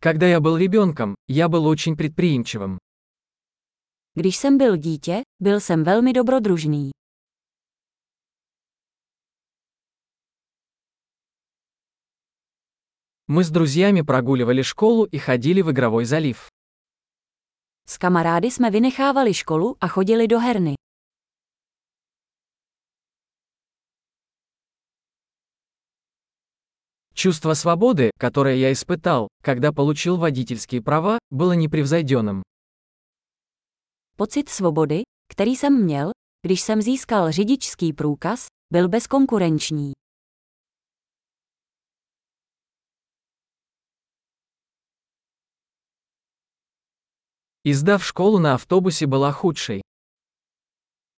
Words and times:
Когда 0.00 0.26
я 0.28 0.38
был 0.40 0.56
ребенком, 0.56 1.16
я 1.26 1.48
был 1.48 1.66
очень 1.66 1.96
предприимчивым. 1.96 2.78
Když 4.14 4.36
jsem 4.36 4.58
byl 4.58 4.76
dítě, 4.76 5.22
byl 5.42 5.60
jsem 5.60 5.84
velmi 5.84 6.12
dobrodružný. 6.12 6.90
Мы 13.26 13.44
с 13.44 13.50
друзьями 13.50 14.02
прогуливали 14.02 14.62
школу 14.62 15.04
и 15.04 15.18
ходили 15.18 15.62
в 15.62 15.70
игровой 15.70 16.04
залив. 16.04 16.48
S 17.88 17.98
kamarády 17.98 18.50
jsme 18.50 18.70
vynechávali 18.70 19.34
školu 19.34 19.76
a 19.80 19.88
chodili 19.88 20.28
do 20.28 20.38
herny. 20.38 20.74
Чувство 27.18 27.54
свободы, 27.54 28.12
которое 28.16 28.54
я 28.54 28.70
испытал, 28.70 29.26
когда 29.42 29.72
получил 29.72 30.18
водительские 30.18 30.80
права, 30.80 31.18
было 31.30 31.50
непревзойденным. 31.50 32.44
Pocit 34.16 34.48
svobody, 34.48 35.02
který 35.32 35.56
jsem 35.56 35.84
měl, 35.84 36.10
když 36.46 36.60
jsem 36.60 36.82
získal 36.82 37.32
řidičský 37.32 37.92
průkaz, 37.92 38.46
byl 38.72 38.88
bezkonkurenční. 38.88 39.92
Издав 47.64 48.04
школу 48.04 48.38
на 48.38 48.54
автобусе 48.54 49.06
была 49.06 49.32
худшей. 49.32 49.80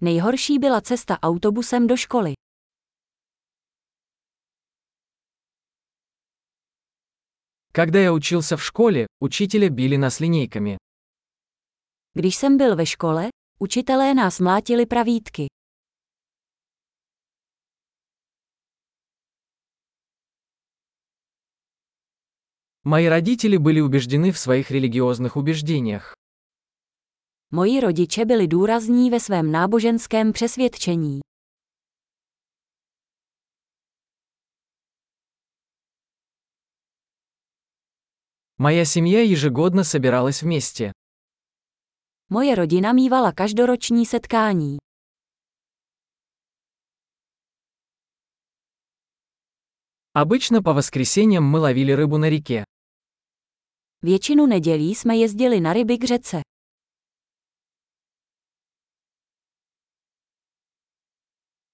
Nejhorší 0.00 0.58
byla 0.58 0.80
cesta 0.80 1.18
autobusem 1.22 1.86
do 1.86 1.96
školy. 1.96 2.32
Когда 7.72 8.00
я 8.00 8.12
учился 8.12 8.56
в 8.56 8.62
школе, 8.62 9.06
учителя 9.20 9.68
били 9.68 9.96
нас 9.96 10.20
линейками. 10.20 10.76
Když 12.14 12.36
jsem 12.36 12.56
byl 12.56 12.76
ve 12.76 12.86
škole, 12.86 13.28
učitelé 13.60 14.14
nás 14.14 14.40
mlátili 14.40 14.86
pravítky. 14.86 15.46
Мои 22.84 23.06
родители 23.06 23.56
были 23.56 23.80
убеждены 23.80 24.32
в 24.32 24.38
своих 24.38 24.70
религиозных 24.70 25.36
убеждениях. 25.36 26.14
Moji 27.52 27.80
rodiče 27.80 28.24
byli 28.24 28.48
důrazní 28.48 29.10
ve 29.10 29.20
svém 29.20 29.52
náboženském 29.52 30.32
přesvědčení. 30.32 31.20
Моя 38.60 38.84
семья 38.84 39.22
ежегодно 39.22 39.84
собиралась 39.84 40.42
вместе. 40.42 40.92
Moje 42.28 42.54
rodina 42.54 42.92
mývala 42.92 43.32
každoroční 43.32 44.06
setkání. 44.06 44.78
Обычно 50.12 50.62
по 50.62 50.74
воскресеньям 50.74 51.44
мы 51.44 51.58
ловили 51.58 51.92
рыбу 51.92 52.18
на 52.18 52.28
реке. 52.28 52.64
Většinu 54.02 54.46
nedělí 54.46 54.94
jsme 54.94 55.16
jezdili 55.16 55.60
na 55.60 55.72
ryby 55.72 55.98
k 55.98 56.04
řece. 56.04 56.42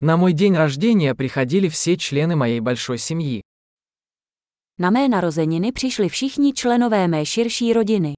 На 0.00 0.16
мой 0.16 0.32
день 0.32 0.56
рождения 0.56 1.14
приходили 1.14 1.68
все 1.68 1.96
члены 1.96 2.34
моей 2.36 2.60
большой 2.60 2.98
семьи. 2.98 3.42
Na 4.81 4.89
mé 4.89 5.09
narozeniny 5.09 5.71
přišli 5.71 6.09
všichni 6.09 6.53
členové 6.53 7.07
mé 7.07 7.25
širší 7.25 7.73
rodiny. 7.73 8.13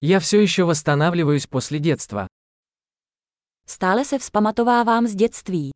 Я 0.00 0.20
все 0.20 0.42
еще 0.42 0.64
восстанавливаюсь 0.64 1.46
после 1.46 1.78
детства. 1.78 2.26
Stále 3.66 4.04
se 4.04 4.18
vzpamatovávám 4.18 5.06
z 5.06 5.14
dětství. 5.14 5.70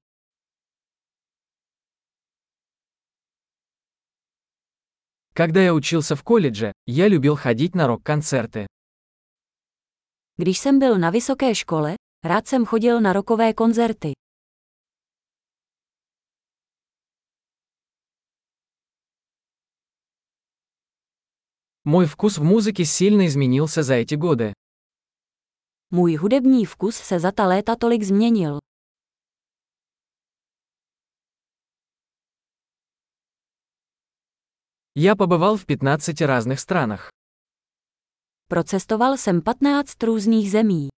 Когда 5.34 5.62
я 5.62 5.74
учился 5.74 6.14
в 6.14 6.22
колледже, 6.22 6.72
я 6.86 7.08
любил 7.08 7.36
ходить 7.36 7.74
на 7.74 7.86
рок-концерты. 7.86 8.66
Když 10.36 10.58
jsem 10.58 10.78
byl 10.78 10.98
na 10.98 11.10
vysoké 11.10 11.54
škole, 11.54 11.94
rád 12.24 12.46
jsem 12.46 12.66
chodil 12.66 13.00
na 13.00 13.12
rokové 13.12 13.54
koncerty. 13.54 14.12
Мой 21.84 22.06
вкус 22.06 22.38
в 22.38 22.44
музыке 22.44 22.84
сильно 22.84 23.26
изменился 23.26 23.82
за 23.82 23.94
эти 23.94 24.14
годы. 24.14 24.52
Můj 25.90 26.16
hudební 26.16 26.66
vkus 26.66 26.96
se 26.96 27.20
za 27.20 27.32
ta 27.32 27.46
léta 27.46 27.76
tolik 27.76 28.02
změnil. 28.02 28.58
Я 34.94 35.16
побывал 35.16 35.56
в 35.56 35.66
15 35.66 36.20
разных 36.20 36.60
странах. 36.60 37.10
Procestoval 38.48 39.16
jsem 39.16 39.42
15 39.42 40.02
různých 40.02 40.50
zemí. 40.50 40.88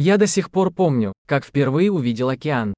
Я 0.00 0.16
до 0.16 0.28
сих 0.28 0.52
пор 0.52 0.72
помню, 0.72 1.12
как 1.26 1.44
впервые 1.44 1.90
увидел 1.90 2.28
океан. 2.28 2.72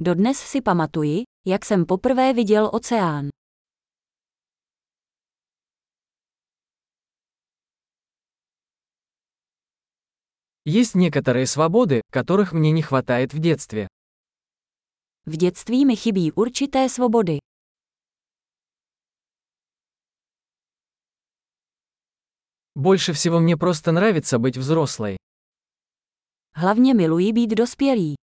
Dodnes 0.00 0.34
si 0.34 0.60
pamatuji, 0.60 1.22
jak 1.44 1.64
jsem 1.64 1.86
poprvé 1.86 2.32
viděl 2.32 2.70
oceán. 2.72 3.28
Есть 10.64 10.96
некоторые 10.96 11.46
свободы, 11.46 12.00
которых 12.10 12.52
мне 12.52 12.72
не 12.72 12.82
хватает 12.82 13.32
в 13.32 13.38
детстве. 13.38 13.86
V 15.26 15.36
dětství 15.36 15.86
mi 15.86 15.96
chybí 15.96 16.32
určité 16.32 16.88
svobody. 16.88 17.38
Больше 22.74 23.12
всего 23.12 23.38
мне 23.38 23.56
просто 23.56 23.92
нравится 23.92 24.38
быть 24.38 24.56
взрослой. 24.56 25.16
Hlavně 26.58 26.94
miluji 26.94 27.32
být 27.32 27.50
dospělý. 27.50 28.14